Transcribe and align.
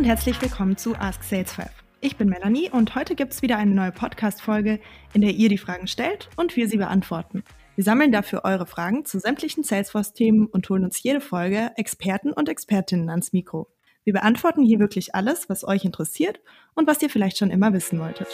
und 0.00 0.06
herzlich 0.06 0.40
willkommen 0.40 0.78
zu 0.78 0.96
Ask 0.96 1.22
Sales 1.22 1.52
5. 1.52 1.68
Ich 2.00 2.16
bin 2.16 2.30
Melanie 2.30 2.70
und 2.70 2.94
heute 2.94 3.14
gibt 3.14 3.34
es 3.34 3.42
wieder 3.42 3.58
eine 3.58 3.74
neue 3.74 3.92
Podcast-Folge, 3.92 4.80
in 5.12 5.20
der 5.20 5.32
ihr 5.32 5.50
die 5.50 5.58
Fragen 5.58 5.86
stellt 5.88 6.30
und 6.36 6.56
wir 6.56 6.70
sie 6.70 6.78
beantworten. 6.78 7.44
Wir 7.74 7.84
sammeln 7.84 8.10
dafür 8.10 8.46
eure 8.46 8.64
Fragen 8.64 9.04
zu 9.04 9.20
sämtlichen 9.20 9.62
Salesforce-Themen 9.62 10.46
und 10.46 10.66
holen 10.70 10.84
uns 10.84 11.02
jede 11.02 11.20
Folge 11.20 11.72
Experten 11.76 12.32
und 12.32 12.48
Expertinnen 12.48 13.10
ans 13.10 13.34
Mikro. 13.34 13.68
Wir 14.04 14.14
beantworten 14.14 14.62
hier 14.62 14.78
wirklich 14.78 15.14
alles, 15.14 15.50
was 15.50 15.68
euch 15.68 15.84
interessiert 15.84 16.40
und 16.74 16.86
was 16.86 17.02
ihr 17.02 17.10
vielleicht 17.10 17.36
schon 17.36 17.50
immer 17.50 17.74
wissen 17.74 18.00
wolltet. 18.00 18.28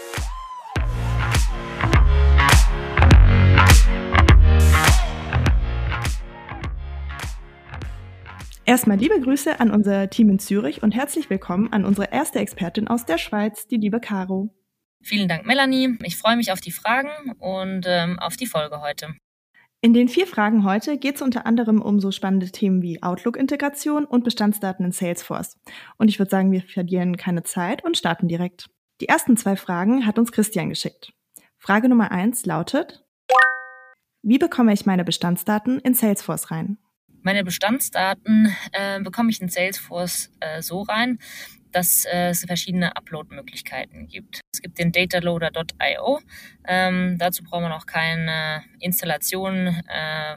Erstmal 8.68 8.98
liebe 8.98 9.20
Grüße 9.20 9.60
an 9.60 9.70
unser 9.70 10.10
Team 10.10 10.28
in 10.28 10.40
Zürich 10.40 10.82
und 10.82 10.90
herzlich 10.90 11.30
willkommen 11.30 11.72
an 11.72 11.84
unsere 11.84 12.10
erste 12.12 12.40
Expertin 12.40 12.88
aus 12.88 13.04
der 13.04 13.16
Schweiz, 13.16 13.68
die 13.68 13.76
liebe 13.76 14.00
Caro. 14.00 14.52
Vielen 15.00 15.28
Dank, 15.28 15.46
Melanie. 15.46 15.96
Ich 16.02 16.16
freue 16.16 16.34
mich 16.34 16.50
auf 16.50 16.60
die 16.60 16.72
Fragen 16.72 17.10
und 17.38 17.84
ähm, 17.86 18.18
auf 18.18 18.36
die 18.36 18.46
Folge 18.46 18.80
heute. 18.80 19.14
In 19.82 19.94
den 19.94 20.08
vier 20.08 20.26
Fragen 20.26 20.64
heute 20.64 20.98
geht 20.98 21.14
es 21.14 21.22
unter 21.22 21.46
anderem 21.46 21.80
um 21.80 22.00
so 22.00 22.10
spannende 22.10 22.50
Themen 22.50 22.82
wie 22.82 23.04
Outlook-Integration 23.04 24.04
und 24.04 24.24
Bestandsdaten 24.24 24.84
in 24.84 24.90
Salesforce. 24.90 25.56
Und 25.96 26.08
ich 26.08 26.18
würde 26.18 26.30
sagen, 26.30 26.50
wir 26.50 26.62
verlieren 26.62 27.16
keine 27.16 27.44
Zeit 27.44 27.84
und 27.84 27.96
starten 27.96 28.26
direkt. 28.26 28.68
Die 29.00 29.08
ersten 29.08 29.36
zwei 29.36 29.54
Fragen 29.54 30.06
hat 30.06 30.18
uns 30.18 30.32
Christian 30.32 30.70
geschickt. 30.70 31.12
Frage 31.56 31.88
Nummer 31.88 32.10
eins 32.10 32.44
lautet, 32.46 33.04
wie 34.22 34.38
bekomme 34.38 34.72
ich 34.72 34.86
meine 34.86 35.04
Bestandsdaten 35.04 35.78
in 35.78 35.94
Salesforce 35.94 36.50
rein? 36.50 36.78
Meine 37.26 37.42
Bestandsdaten 37.42 38.54
äh, 38.70 39.00
bekomme 39.00 39.30
ich 39.30 39.42
in 39.42 39.48
Salesforce 39.48 40.30
äh, 40.38 40.62
so 40.62 40.82
rein, 40.82 41.18
dass 41.72 42.04
äh, 42.04 42.28
es 42.28 42.44
verschiedene 42.44 42.94
Upload-Möglichkeiten 42.94 44.06
gibt. 44.06 44.42
Es 44.54 44.62
gibt 44.62 44.78
den 44.78 44.92
dataloader.io. 44.92 46.20
Ähm, 46.68 47.16
dazu 47.18 47.42
brauchen 47.42 47.64
wir 47.64 47.68
noch 47.68 47.86
keine 47.86 48.62
Installation 48.78 49.66
äh, 49.66 50.36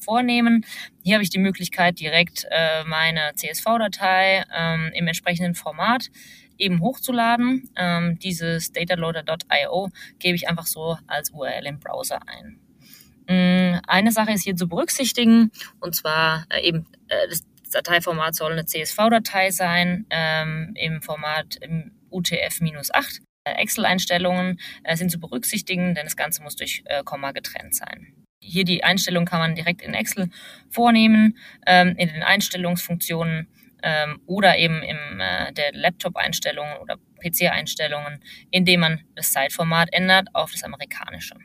vornehmen. 0.00 0.64
Hier 1.04 1.16
habe 1.16 1.22
ich 1.22 1.28
die 1.28 1.38
Möglichkeit, 1.38 2.00
direkt 2.00 2.46
äh, 2.50 2.82
meine 2.84 3.34
CSV-Datei 3.34 4.44
ähm, 4.56 4.90
im 4.94 5.06
entsprechenden 5.06 5.54
Format 5.54 6.08
eben 6.56 6.80
hochzuladen. 6.80 7.68
Ähm, 7.76 8.18
dieses 8.20 8.72
dataloader.io 8.72 9.90
gebe 10.18 10.36
ich 10.36 10.48
einfach 10.48 10.66
so 10.66 10.96
als 11.06 11.28
URL 11.28 11.66
im 11.66 11.78
Browser 11.78 12.20
ein. 12.26 12.61
Mm, 13.28 13.78
eine 13.86 14.12
Sache 14.12 14.32
ist 14.32 14.44
hier 14.44 14.56
zu 14.56 14.68
berücksichtigen, 14.68 15.50
und 15.80 15.94
zwar 15.94 16.46
äh, 16.50 16.60
eben 16.66 16.86
äh, 17.08 17.28
das 17.28 17.42
Dateiformat 17.70 18.34
soll 18.34 18.52
eine 18.52 18.66
CSV-Datei 18.66 19.50
sein 19.50 20.06
ähm, 20.10 20.74
im 20.76 21.00
Format 21.02 21.56
im 21.60 21.92
UTF-8. 22.10 23.20
Äh, 23.44 23.52
Excel-Einstellungen 23.54 24.60
sind 24.94 25.10
zu 25.10 25.18
berücksichtigen, 25.18 25.94
denn 25.94 26.04
das 26.04 26.16
Ganze 26.16 26.42
muss 26.42 26.54
durch 26.56 26.84
Komma 27.04 27.32
getrennt 27.32 27.74
sein. 27.74 28.14
Hier 28.40 28.64
die 28.64 28.84
Einstellung 28.84 29.24
kann 29.24 29.40
man 29.40 29.54
direkt 29.54 29.82
in 29.82 29.94
Excel 29.94 30.28
vornehmen, 30.68 31.38
ähm, 31.66 31.94
in 31.96 32.08
den 32.08 32.22
Einstellungsfunktionen 32.22 33.48
ähm, 33.82 34.20
oder 34.26 34.58
eben 34.58 34.82
in 34.82 35.18
der 35.18 35.72
Laptop-Einstellungen 35.72 36.76
oder 36.78 36.98
PC-Einstellungen, 37.20 38.22
indem 38.50 38.80
man 38.80 39.00
das 39.14 39.32
Zeitformat 39.32 39.88
ändert 39.92 40.28
auf 40.34 40.52
das 40.52 40.62
amerikanische. 40.62 41.36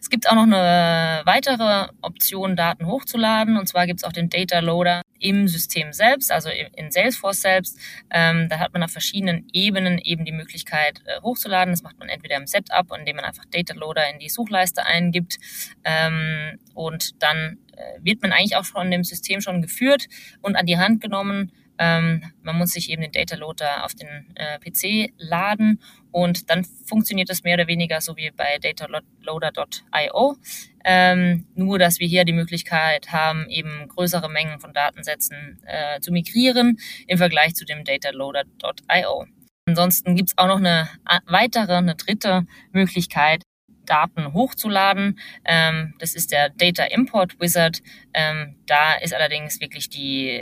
Es 0.00 0.10
gibt 0.10 0.28
auch 0.28 0.34
noch 0.34 0.44
eine 0.44 1.22
weitere 1.24 1.88
Option, 2.02 2.56
Daten 2.56 2.86
hochzuladen. 2.86 3.56
Und 3.56 3.68
zwar 3.68 3.86
gibt 3.86 4.00
es 4.00 4.04
auch 4.04 4.12
den 4.12 4.28
Data 4.28 4.60
Loader 4.60 5.02
im 5.18 5.48
System 5.48 5.92
selbst, 5.92 6.30
also 6.30 6.50
in 6.50 6.90
Salesforce 6.90 7.40
selbst. 7.40 7.78
Ähm, 8.10 8.48
da 8.48 8.58
hat 8.58 8.72
man 8.72 8.82
auf 8.82 8.90
verschiedenen 8.90 9.48
Ebenen 9.52 9.98
eben 9.98 10.24
die 10.24 10.32
Möglichkeit 10.32 11.00
äh, 11.06 11.20
hochzuladen. 11.22 11.72
Das 11.72 11.82
macht 11.82 11.98
man 11.98 12.08
entweder 12.08 12.36
im 12.36 12.46
Setup, 12.46 12.86
indem 12.96 13.16
man 13.16 13.24
einfach 13.24 13.44
Data 13.50 13.74
Loader 13.74 14.10
in 14.10 14.18
die 14.18 14.28
Suchleiste 14.28 14.84
eingibt. 14.84 15.38
Ähm, 15.84 16.58
und 16.74 17.22
dann 17.22 17.58
äh, 17.76 18.04
wird 18.04 18.22
man 18.22 18.32
eigentlich 18.32 18.56
auch 18.56 18.66
von 18.66 18.90
dem 18.90 19.04
System 19.04 19.40
schon 19.40 19.62
geführt 19.62 20.06
und 20.42 20.56
an 20.56 20.66
die 20.66 20.78
Hand 20.78 21.00
genommen 21.00 21.52
ähm, 21.78 22.22
man 22.42 22.56
muss 22.56 22.70
sich 22.70 22.90
eben 22.90 23.02
den 23.02 23.12
Data 23.12 23.36
Loader 23.36 23.84
auf 23.84 23.94
den 23.94 24.34
äh, 24.36 24.58
PC 24.58 25.12
laden 25.18 25.80
und 26.12 26.48
dann 26.50 26.64
funktioniert 26.86 27.28
das 27.28 27.42
mehr 27.42 27.54
oder 27.54 27.66
weniger 27.66 28.00
so 28.00 28.16
wie 28.16 28.30
bei 28.30 28.58
dataloader.io. 28.58 30.36
Ähm, 30.84 31.46
nur, 31.54 31.78
dass 31.78 31.98
wir 31.98 32.06
hier 32.06 32.24
die 32.24 32.32
Möglichkeit 32.32 33.10
haben, 33.10 33.48
eben 33.48 33.88
größere 33.88 34.28
Mengen 34.30 34.60
von 34.60 34.72
Datensätzen 34.72 35.60
äh, 35.66 36.00
zu 36.00 36.12
migrieren 36.12 36.78
im 37.06 37.18
Vergleich 37.18 37.54
zu 37.54 37.64
dem 37.64 37.84
dataloader.io. 37.84 39.26
Ansonsten 39.66 40.14
gibt's 40.14 40.36
auch 40.36 40.46
noch 40.46 40.58
eine 40.58 40.88
weitere, 41.26 41.74
eine 41.74 41.94
dritte 41.94 42.46
Möglichkeit, 42.72 43.42
Daten 43.86 44.32
hochzuladen. 44.32 45.18
Ähm, 45.44 45.94
das 45.98 46.14
ist 46.14 46.32
der 46.32 46.50
Data 46.50 46.84
Import 46.84 47.40
Wizard. 47.40 47.80
Ähm, 48.12 48.56
da 48.66 48.94
ist 48.94 49.14
allerdings 49.14 49.60
wirklich 49.60 49.88
die, 49.88 50.40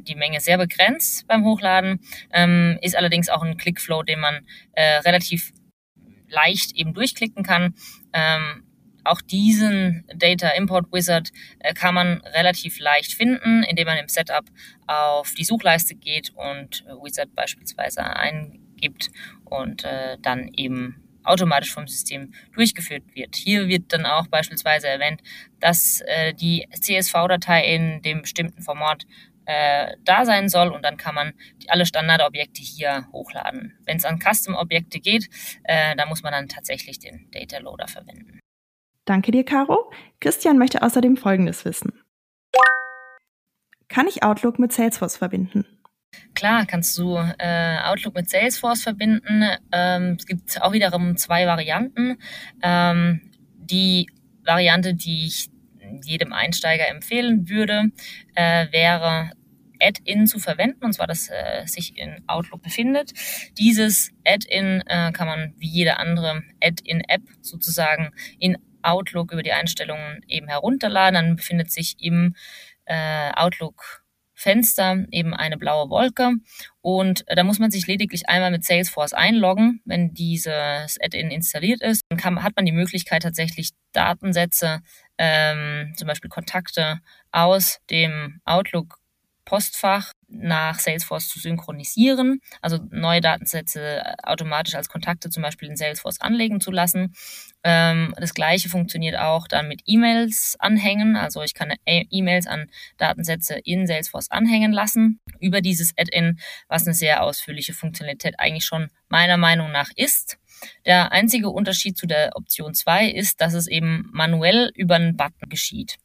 die 0.00 0.14
Menge 0.14 0.40
sehr 0.40 0.58
begrenzt 0.58 1.26
beim 1.26 1.44
Hochladen, 1.44 2.00
ähm, 2.32 2.78
ist 2.82 2.96
allerdings 2.96 3.28
auch 3.28 3.42
ein 3.42 3.56
Clickflow, 3.56 4.02
den 4.02 4.20
man 4.20 4.46
äh, 4.72 4.98
relativ 4.98 5.52
leicht 6.28 6.76
eben 6.76 6.94
durchklicken 6.94 7.42
kann. 7.42 7.74
Ähm, 8.12 8.64
auch 9.04 9.22
diesen 9.22 10.04
Data 10.14 10.48
Import 10.50 10.92
Wizard 10.92 11.30
äh, 11.60 11.72
kann 11.72 11.94
man 11.94 12.20
relativ 12.20 12.78
leicht 12.78 13.14
finden, 13.14 13.62
indem 13.62 13.86
man 13.86 13.98
im 13.98 14.08
Setup 14.08 14.44
auf 14.86 15.34
die 15.34 15.44
Suchleiste 15.44 15.94
geht 15.94 16.32
und 16.34 16.84
äh, 16.86 16.92
Wizard 17.02 17.34
beispielsweise 17.34 18.04
eingibt 18.04 19.10
und 19.44 19.84
äh, 19.84 20.18
dann 20.20 20.48
eben 20.54 21.07
automatisch 21.24 21.72
vom 21.72 21.86
System 21.86 22.32
durchgeführt 22.54 23.04
wird. 23.14 23.36
Hier 23.36 23.68
wird 23.68 23.92
dann 23.92 24.06
auch 24.06 24.26
beispielsweise 24.28 24.88
erwähnt, 24.88 25.22
dass 25.60 26.00
äh, 26.06 26.34
die 26.34 26.66
CSV-Datei 26.80 27.64
in 27.64 28.02
dem 28.02 28.22
bestimmten 28.22 28.62
Format 28.62 29.04
äh, 29.48 29.96
da 30.04 30.26
sein 30.26 30.48
soll 30.48 30.68
und 30.68 30.84
dann 30.84 30.98
kann 30.98 31.14
man 31.14 31.32
die, 31.62 31.70
alle 31.70 31.86
Standardobjekte 31.86 32.60
hier 32.60 33.08
hochladen. 33.12 33.78
Wenn 33.86 33.96
es 33.96 34.04
an 34.04 34.18
Custom-Objekte 34.20 35.00
geht, 35.00 35.28
äh, 35.64 35.96
da 35.96 36.06
muss 36.06 36.22
man 36.22 36.32
dann 36.32 36.48
tatsächlich 36.48 36.98
den 36.98 37.30
Data 37.30 37.58
Loader 37.58 37.88
verwenden. 37.88 38.40
Danke 39.06 39.32
dir, 39.32 39.44
Caro. 39.44 39.90
Christian 40.20 40.58
möchte 40.58 40.82
außerdem 40.82 41.16
Folgendes 41.16 41.64
wissen. 41.64 41.92
Kann 43.88 44.06
ich 44.06 44.22
Outlook 44.22 44.58
mit 44.58 44.70
Salesforce 44.70 45.16
verbinden? 45.16 45.64
Klar, 46.34 46.66
kannst 46.66 46.96
du 46.98 47.16
äh, 47.16 47.78
Outlook 47.82 48.14
mit 48.14 48.30
Salesforce 48.30 48.82
verbinden. 48.82 49.44
Ähm, 49.72 50.16
es 50.18 50.26
gibt 50.26 50.62
auch 50.62 50.72
wiederum 50.72 51.16
zwei 51.16 51.46
Varianten. 51.46 52.18
Ähm, 52.62 53.32
die 53.56 54.08
Variante, 54.44 54.94
die 54.94 55.26
ich 55.26 55.50
jedem 56.04 56.32
Einsteiger 56.32 56.88
empfehlen 56.88 57.48
würde, 57.48 57.90
äh, 58.34 58.70
wäre 58.72 59.32
Add-in 59.80 60.26
zu 60.26 60.38
verwenden, 60.38 60.84
und 60.84 60.92
zwar 60.92 61.06
das 61.06 61.28
äh, 61.28 61.66
sich 61.66 61.96
in 61.96 62.22
Outlook 62.26 62.62
befindet. 62.62 63.12
Dieses 63.58 64.10
Add-in 64.24 64.82
äh, 64.86 65.12
kann 65.12 65.28
man 65.28 65.54
wie 65.58 65.68
jede 65.68 65.98
andere 65.98 66.42
Add-in-App 66.62 67.22
sozusagen 67.40 68.12
in 68.38 68.58
Outlook 68.82 69.32
über 69.32 69.42
die 69.42 69.52
Einstellungen 69.52 70.24
eben 70.26 70.48
herunterladen. 70.48 71.14
Dann 71.14 71.36
befindet 71.36 71.70
sich 71.70 71.96
im 72.00 72.34
äh, 72.86 73.32
Outlook 73.34 74.04
Fenster 74.38 75.04
eben 75.10 75.34
eine 75.34 75.56
blaue 75.58 75.90
Wolke 75.90 76.34
und 76.80 77.26
äh, 77.28 77.34
da 77.34 77.42
muss 77.42 77.58
man 77.58 77.72
sich 77.72 77.88
lediglich 77.88 78.28
einmal 78.28 78.52
mit 78.52 78.64
Salesforce 78.64 79.12
einloggen, 79.12 79.80
wenn 79.84 80.14
dieses 80.14 80.96
Add-in 81.02 81.32
installiert 81.32 81.82
ist. 81.82 82.02
Dann 82.08 82.18
kann, 82.18 82.42
hat 82.44 82.54
man 82.54 82.64
die 82.64 82.72
Möglichkeit 82.72 83.24
tatsächlich 83.24 83.70
Datensätze, 83.92 84.80
ähm, 85.18 85.92
zum 85.96 86.06
Beispiel 86.06 86.30
Kontakte 86.30 87.00
aus 87.32 87.80
dem 87.90 88.40
Outlook 88.44 88.98
Postfach 89.44 90.12
nach 90.28 90.78
Salesforce 90.78 91.28
zu 91.28 91.38
synchronisieren, 91.38 92.40
also 92.60 92.78
neue 92.90 93.20
Datensätze 93.20 94.02
äh, 94.04 94.14
automatisch 94.22 94.74
als 94.74 94.88
Kontakte 94.88 95.30
zum 95.30 95.42
Beispiel 95.42 95.68
in 95.68 95.76
Salesforce 95.76 96.20
anlegen 96.20 96.60
zu 96.60 96.70
lassen. 96.70 97.14
Ähm, 97.64 98.14
das 98.18 98.34
gleiche 98.34 98.68
funktioniert 98.68 99.18
auch 99.18 99.48
dann 99.48 99.68
mit 99.68 99.82
E-Mails 99.86 100.56
anhängen, 100.58 101.16
also 101.16 101.42
ich 101.42 101.54
kann 101.54 101.72
E-Mails 101.86 102.46
an 102.46 102.70
Datensätze 102.98 103.58
in 103.64 103.86
Salesforce 103.86 104.30
anhängen 104.30 104.72
lassen 104.72 105.20
über 105.40 105.60
dieses 105.60 105.92
Add-in, 105.96 106.38
was 106.68 106.86
eine 106.86 106.94
sehr 106.94 107.22
ausführliche 107.22 107.72
Funktionalität 107.72 108.38
eigentlich 108.38 108.64
schon 108.64 108.90
meiner 109.08 109.38
Meinung 109.38 109.72
nach 109.72 109.90
ist. 109.96 110.38
Der 110.84 111.12
einzige 111.12 111.50
Unterschied 111.50 111.96
zu 111.96 112.06
der 112.06 112.32
Option 112.34 112.74
2 112.74 113.10
ist, 113.10 113.40
dass 113.40 113.54
es 113.54 113.66
eben 113.66 114.08
manuell 114.12 114.70
über 114.74 114.96
einen 114.96 115.16
Button 115.16 115.48
geschieht 115.48 115.96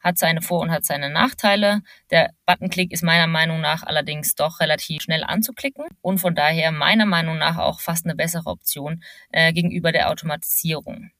hat 0.00 0.18
seine 0.18 0.42
Vor- 0.42 0.60
und 0.60 0.70
hat 0.70 0.84
seine 0.84 1.10
Nachteile. 1.10 1.82
Der 2.10 2.30
Buttonklick 2.46 2.92
ist 2.92 3.02
meiner 3.02 3.26
Meinung 3.26 3.60
nach 3.60 3.82
allerdings 3.82 4.34
doch 4.34 4.60
relativ 4.60 5.02
schnell 5.02 5.24
anzuklicken 5.24 5.84
und 6.00 6.18
von 6.18 6.34
daher 6.34 6.72
meiner 6.72 7.06
Meinung 7.06 7.38
nach 7.38 7.58
auch 7.58 7.80
fast 7.80 8.04
eine 8.06 8.14
bessere 8.14 8.46
Option 8.46 9.02
äh, 9.30 9.52
gegenüber 9.52 9.92
der 9.92 10.10
Automatisierung. 10.10 11.10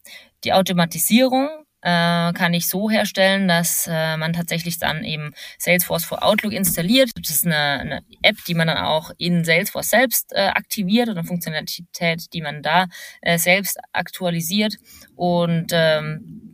Die 0.44 0.52
Automatisierung 0.52 1.48
äh, 1.80 2.32
kann 2.32 2.54
ich 2.54 2.68
so 2.68 2.90
herstellen, 2.90 3.46
dass 3.46 3.86
äh, 3.90 4.16
man 4.16 4.32
tatsächlich 4.32 4.78
dann 4.78 5.04
eben 5.04 5.32
Salesforce 5.58 6.04
for 6.04 6.24
Outlook 6.24 6.52
installiert. 6.52 7.10
Das 7.20 7.30
ist 7.30 7.46
eine, 7.46 7.56
eine 7.56 8.02
App, 8.22 8.36
die 8.46 8.54
man 8.54 8.66
dann 8.66 8.78
auch 8.78 9.10
in 9.18 9.44
Salesforce 9.44 9.90
selbst 9.90 10.32
äh, 10.32 10.48
aktiviert 10.48 11.08
oder 11.08 11.20
eine 11.20 11.28
Funktionalität, 11.28 12.32
die 12.32 12.42
man 12.42 12.62
da 12.62 12.86
äh, 13.20 13.38
selbst 13.38 13.78
aktualisiert. 13.92 14.76
Und 15.14 15.68
ähm, 15.72 16.47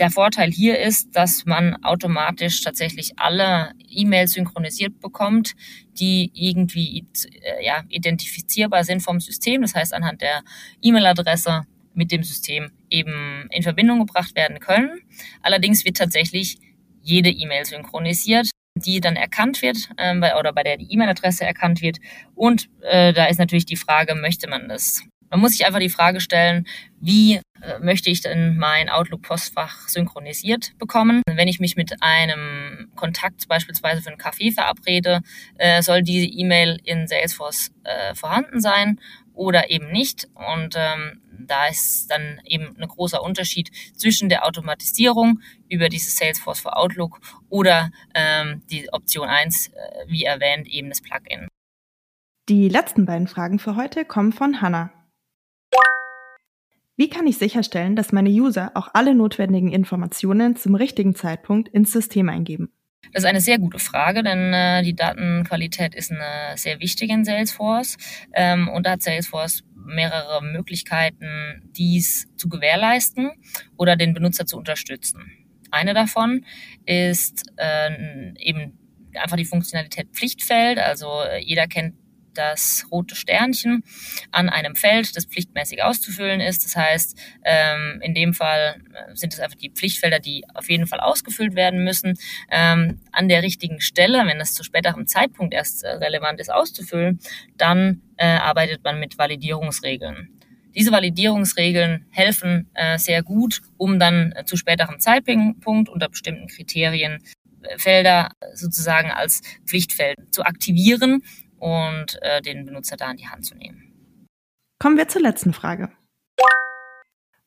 der 0.00 0.10
Vorteil 0.10 0.50
hier 0.50 0.78
ist, 0.78 1.14
dass 1.14 1.44
man 1.44 1.82
automatisch 1.84 2.62
tatsächlich 2.62 3.12
alle 3.18 3.72
E-Mails 3.88 4.32
synchronisiert 4.32 5.00
bekommt, 5.00 5.54
die 5.98 6.30
irgendwie 6.34 7.06
äh, 7.42 7.64
ja, 7.64 7.84
identifizierbar 7.88 8.84
sind 8.84 9.02
vom 9.02 9.20
System. 9.20 9.62
Das 9.62 9.74
heißt, 9.74 9.94
anhand 9.94 10.22
der 10.22 10.42
E-Mail-Adresse 10.82 11.66
mit 11.94 12.12
dem 12.12 12.22
System 12.22 12.70
eben 12.90 13.48
in 13.50 13.62
Verbindung 13.62 13.98
gebracht 13.98 14.36
werden 14.36 14.60
können. 14.60 15.00
Allerdings 15.42 15.84
wird 15.84 15.96
tatsächlich 15.96 16.58
jede 17.02 17.30
E-Mail 17.30 17.64
synchronisiert, 17.64 18.48
die 18.76 19.00
dann 19.00 19.16
erkannt 19.16 19.62
wird 19.62 19.90
äh, 19.96 20.14
oder 20.38 20.52
bei 20.52 20.62
der 20.62 20.76
die 20.76 20.92
E-Mail-Adresse 20.92 21.44
erkannt 21.44 21.82
wird. 21.82 21.98
Und 22.34 22.68
äh, 22.82 23.12
da 23.12 23.26
ist 23.26 23.38
natürlich 23.38 23.66
die 23.66 23.76
Frage, 23.76 24.14
möchte 24.14 24.48
man 24.48 24.68
das? 24.68 25.02
Man 25.30 25.40
muss 25.40 25.52
sich 25.52 25.66
einfach 25.66 25.80
die 25.80 25.88
Frage 25.90 26.20
stellen, 26.20 26.66
wie 27.00 27.40
möchte 27.80 28.10
ich 28.10 28.20
denn 28.20 28.56
mein 28.56 28.88
Outlook-Postfach 28.88 29.88
synchronisiert 29.88 30.76
bekommen? 30.78 31.22
Wenn 31.26 31.48
ich 31.48 31.60
mich 31.60 31.76
mit 31.76 32.02
einem 32.02 32.90
Kontakt 32.94 33.48
beispielsweise 33.48 34.02
für 34.02 34.08
einen 34.08 34.18
Kaffee 34.18 34.52
verabrede, 34.52 35.20
äh, 35.56 35.82
soll 35.82 36.02
diese 36.02 36.26
E-Mail 36.26 36.80
in 36.84 37.06
Salesforce 37.06 37.70
äh, 37.84 38.14
vorhanden 38.14 38.60
sein 38.60 39.00
oder 39.34 39.70
eben 39.70 39.90
nicht. 39.90 40.28
Und 40.34 40.74
ähm, 40.76 41.22
da 41.38 41.68
ist 41.68 42.10
dann 42.10 42.40
eben 42.44 42.76
ein 42.76 42.88
großer 42.88 43.22
Unterschied 43.22 43.70
zwischen 43.96 44.28
der 44.28 44.44
Automatisierung 44.44 45.40
über 45.68 45.88
dieses 45.88 46.16
Salesforce 46.16 46.60
for 46.60 46.76
Outlook 46.76 47.20
oder 47.48 47.90
ähm, 48.14 48.62
die 48.70 48.92
Option 48.92 49.28
1, 49.28 49.68
äh, 49.68 49.70
wie 50.08 50.24
erwähnt, 50.24 50.66
eben 50.66 50.88
das 50.88 51.00
Plugin. 51.00 51.48
Die 52.48 52.68
letzten 52.68 53.04
beiden 53.04 53.28
Fragen 53.28 53.58
für 53.58 53.76
heute 53.76 54.04
kommen 54.04 54.32
von 54.32 54.60
Hannah. 54.60 54.90
Wie 56.98 57.08
kann 57.08 57.28
ich 57.28 57.38
sicherstellen, 57.38 57.94
dass 57.94 58.10
meine 58.10 58.28
User 58.28 58.72
auch 58.74 58.88
alle 58.92 59.14
notwendigen 59.14 59.70
Informationen 59.70 60.56
zum 60.56 60.74
richtigen 60.74 61.14
Zeitpunkt 61.14 61.68
ins 61.68 61.92
System 61.92 62.28
eingeben? 62.28 62.72
Das 63.12 63.22
ist 63.22 63.28
eine 63.28 63.40
sehr 63.40 63.60
gute 63.60 63.78
Frage, 63.78 64.24
denn 64.24 64.52
äh, 64.52 64.82
die 64.82 64.96
Datenqualität 64.96 65.94
ist 65.94 66.10
eine 66.10 66.56
sehr 66.56 66.80
wichtige 66.80 67.14
in 67.14 67.24
Salesforce. 67.24 67.98
Ähm, 68.34 68.68
und 68.68 68.84
da 68.84 68.90
hat 68.90 69.02
Salesforce 69.02 69.62
mehrere 69.76 70.42
Möglichkeiten, 70.42 71.70
dies 71.76 72.26
zu 72.34 72.48
gewährleisten 72.48 73.30
oder 73.76 73.94
den 73.94 74.12
Benutzer 74.12 74.44
zu 74.44 74.56
unterstützen. 74.56 75.22
Eine 75.70 75.94
davon 75.94 76.44
ist 76.84 77.44
äh, 77.58 78.32
eben 78.40 78.76
einfach 79.14 79.36
die 79.36 79.44
Funktionalität 79.44 80.08
Pflichtfeld. 80.10 80.80
Also 80.80 81.06
äh, 81.22 81.38
jeder 81.44 81.68
kennt 81.68 81.94
das 82.38 82.86
rote 82.90 83.16
Sternchen 83.16 83.82
an 84.30 84.48
einem 84.48 84.76
Feld, 84.76 85.16
das 85.16 85.26
pflichtmäßig 85.26 85.82
auszufüllen 85.82 86.40
ist. 86.40 86.64
Das 86.64 86.76
heißt, 86.76 87.18
ähm, 87.44 88.00
in 88.02 88.14
dem 88.14 88.32
Fall 88.32 88.80
äh, 88.94 89.14
sind 89.14 89.34
es 89.34 89.40
einfach 89.40 89.58
die 89.58 89.70
Pflichtfelder, 89.70 90.20
die 90.20 90.44
auf 90.54 90.70
jeden 90.70 90.86
Fall 90.86 91.00
ausgefüllt 91.00 91.56
werden 91.56 91.84
müssen. 91.84 92.14
Ähm, 92.50 93.00
an 93.12 93.28
der 93.28 93.42
richtigen 93.42 93.80
Stelle, 93.80 94.24
wenn 94.26 94.38
das 94.38 94.54
zu 94.54 94.62
späterem 94.62 95.06
Zeitpunkt 95.06 95.52
erst 95.52 95.84
äh, 95.84 95.88
relevant 95.88 96.40
ist 96.40 96.52
auszufüllen, 96.52 97.18
dann 97.56 98.02
äh, 98.16 98.26
arbeitet 98.26 98.84
man 98.84 99.00
mit 99.00 99.18
Validierungsregeln. 99.18 100.38
Diese 100.74 100.92
Validierungsregeln 100.92 102.06
helfen 102.10 102.70
äh, 102.74 102.98
sehr 102.98 103.22
gut, 103.24 103.62
um 103.78 103.98
dann 103.98 104.32
äh, 104.32 104.44
zu 104.44 104.56
späterem 104.56 105.00
Zeitpunkt 105.00 105.88
unter 105.88 106.08
bestimmten 106.08 106.46
Kriterien 106.46 107.18
äh, 107.62 107.78
Felder 107.78 108.30
sozusagen 108.54 109.10
als 109.10 109.42
Pflichtfeld 109.66 110.16
zu 110.30 110.44
aktivieren 110.44 111.22
und 111.58 112.18
äh, 112.22 112.40
den 112.42 112.64
Benutzer 112.64 112.96
da 112.96 113.10
in 113.10 113.16
die 113.16 113.28
Hand 113.28 113.44
zu 113.44 113.54
nehmen. 113.54 114.26
Kommen 114.78 114.96
wir 114.96 115.08
zur 115.08 115.22
letzten 115.22 115.52
Frage. 115.52 115.90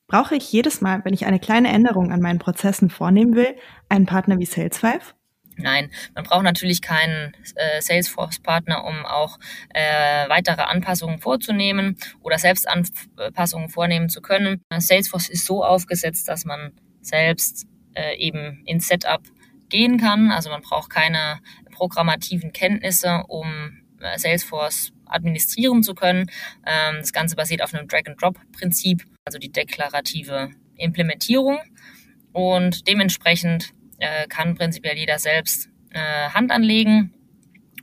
Brauche 0.07 0.35
ich 0.35 0.51
jedes 0.51 0.81
Mal, 0.81 1.05
wenn 1.05 1.13
ich 1.13 1.25
eine 1.25 1.39
kleine 1.39 1.69
Änderung 1.69 2.11
an 2.11 2.19
meinen 2.19 2.39
Prozessen 2.39 2.89
vornehmen 2.89 3.35
will, 3.35 3.55
einen 3.87 4.05
Partner 4.05 4.37
wie 4.39 4.45
Sales5? 4.45 5.13
Nein, 5.55 5.91
man 6.15 6.23
braucht 6.23 6.43
natürlich 6.43 6.81
keinen 6.81 7.33
äh, 7.55 7.81
Salesforce-Partner, 7.81 8.83
um 8.83 9.05
auch 9.05 9.39
äh, 9.69 10.27
weitere 10.27 10.63
Anpassungen 10.63 11.19
vorzunehmen 11.19 11.97
oder 12.21 12.37
selbst 12.37 12.67
Anpassungen 12.67 13.69
vornehmen 13.69 14.09
zu 14.09 14.21
können. 14.21 14.61
Salesforce 14.75 15.29
ist 15.29 15.45
so 15.45 15.63
aufgesetzt, 15.63 16.27
dass 16.27 16.45
man 16.45 16.73
selbst 17.01 17.67
äh, 17.93 18.17
eben 18.17 18.63
ins 18.65 18.87
Setup 18.87 19.21
gehen 19.69 19.97
kann. 19.99 20.31
Also 20.31 20.49
man 20.49 20.61
braucht 20.61 20.89
keine 20.89 21.39
programmativen 21.71 22.53
Kenntnisse, 22.53 23.23
um 23.27 23.80
Salesforce 24.17 24.91
administrieren 25.05 25.83
zu 25.83 25.93
können. 25.93 26.29
Ähm, 26.65 26.97
das 26.99 27.13
Ganze 27.13 27.35
basiert 27.35 27.61
auf 27.61 27.73
einem 27.73 27.87
Drag-and-Drop-Prinzip, 27.87 29.05
also 29.25 29.39
die 29.39 29.51
deklarative 29.51 30.51
Implementierung. 30.75 31.59
Und 32.31 32.87
dementsprechend 32.87 33.73
äh, 33.99 34.27
kann 34.27 34.55
prinzipiell 34.55 34.97
jeder 34.97 35.19
selbst 35.19 35.69
äh, 35.91 36.29
Hand 36.29 36.51
anlegen 36.51 37.13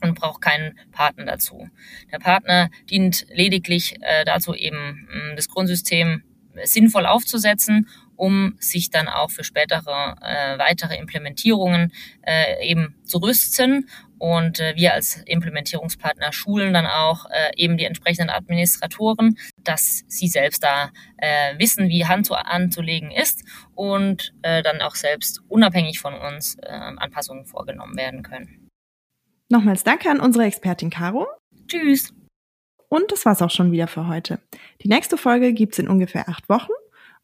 und 0.01 0.15
braucht 0.15 0.41
keinen 0.41 0.79
Partner 0.91 1.25
dazu. 1.25 1.69
Der 2.11 2.19
Partner 2.19 2.69
dient 2.89 3.25
lediglich 3.33 3.95
dazu, 4.25 4.55
eben 4.55 5.33
das 5.35 5.49
Grundsystem 5.49 6.23
sinnvoll 6.63 7.05
aufzusetzen 7.05 7.85
um 8.19 8.55
sich 8.59 8.89
dann 8.89 9.07
auch 9.07 9.31
für 9.31 9.43
spätere 9.43 10.17
äh, 10.21 10.59
weitere 10.59 10.97
Implementierungen 10.97 11.93
äh, 12.21 12.67
eben 12.67 12.95
zu 13.05 13.19
rüsten. 13.19 13.89
Und 14.19 14.59
äh, 14.59 14.75
wir 14.75 14.93
als 14.93 15.23
Implementierungspartner 15.25 16.31
schulen 16.31 16.73
dann 16.73 16.85
auch 16.85 17.25
äh, 17.25 17.51
eben 17.55 17.77
die 17.77 17.85
entsprechenden 17.85 18.29
Administratoren, 18.29 19.37
dass 19.63 20.03
sie 20.07 20.27
selbst 20.27 20.63
da 20.63 20.91
äh, 21.17 21.57
wissen, 21.57 21.89
wie 21.89 22.05
Hand 22.05 22.25
zu, 22.25 22.35
anzulegen 22.35 23.11
ist 23.11 23.43
und 23.75 24.33
äh, 24.41 24.61
dann 24.61 24.81
auch 24.81 24.95
selbst 24.95 25.41
unabhängig 25.47 25.99
von 25.99 26.13
uns 26.13 26.57
äh, 26.61 26.69
Anpassungen 26.69 27.45
vorgenommen 27.45 27.97
werden 27.97 28.21
können. 28.21 28.69
Nochmals 29.49 29.83
danke 29.83 30.11
an 30.11 30.19
unsere 30.19 30.45
Expertin 30.45 30.89
Caro. 30.89 31.27
Tschüss. 31.67 32.13
Und 32.89 33.11
das 33.11 33.25
war's 33.25 33.41
auch 33.41 33.51
schon 33.51 33.71
wieder 33.71 33.87
für 33.87 34.07
heute. 34.07 34.39
Die 34.81 34.87
nächste 34.87 35.17
Folge 35.17 35.53
gibt's 35.53 35.79
in 35.79 35.87
ungefähr 35.87 36.27
acht 36.27 36.49
Wochen. 36.49 36.71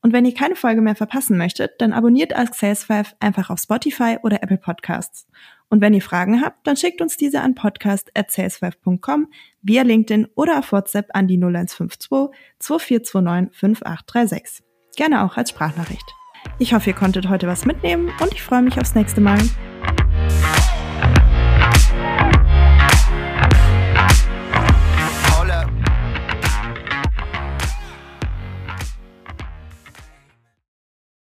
Und 0.02 0.14
wenn 0.14 0.26
ihr 0.26 0.36
keine 0.36 0.56
Folge 0.56 0.82
mehr 0.82 0.96
verpassen 0.96 1.36
möchtet, 1.36 1.82
dann 1.82 1.92
abonniert 1.92 2.36
Ask 2.36 2.54
Sales5 2.54 3.14
einfach 3.20 3.50
auf 3.50 3.60
Spotify 3.60 4.18
oder 4.22 4.44
Apple 4.44 4.60
Podcasts. 4.60 5.25
Und 5.69 5.81
wenn 5.81 5.93
ihr 5.93 6.01
Fragen 6.01 6.41
habt, 6.41 6.65
dann 6.67 6.77
schickt 6.77 7.01
uns 7.01 7.17
diese 7.17 7.41
an 7.41 7.55
podcast.sales5.com 7.55 9.27
via 9.62 9.81
LinkedIn 9.81 10.27
oder 10.36 10.60
auf 10.60 10.72
WhatsApp 10.72 11.07
an 11.13 11.27
die 11.27 11.38
0152 11.38 12.38
2429 12.60 13.57
5836. 13.57 14.65
Gerne 14.95 15.25
auch 15.25 15.38
als 15.38 15.50
Sprachnachricht. 15.50 16.13
Ich 16.60 16.74
hoffe, 16.74 16.91
ihr 16.91 16.95
konntet 16.95 17.27
heute 17.29 17.48
was 17.48 17.65
mitnehmen 17.65 18.12
und 18.22 18.34
ich 18.34 18.43
freue 18.43 18.62
mich 18.62 18.79
aufs 18.79 18.95
nächste 18.95 19.22
Mal. 19.22 19.39